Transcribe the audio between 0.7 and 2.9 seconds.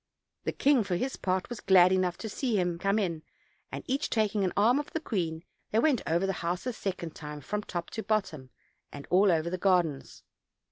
for his part, was glad enough to see him